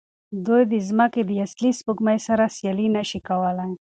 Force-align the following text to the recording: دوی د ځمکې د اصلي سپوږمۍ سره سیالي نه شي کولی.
دوی 0.45 0.63
د 0.71 0.73
ځمکې 0.87 1.21
د 1.25 1.31
اصلي 1.45 1.71
سپوږمۍ 1.79 2.19
سره 2.27 2.43
سیالي 2.55 2.87
نه 2.95 3.03
شي 3.09 3.19
کولی. 3.29 3.71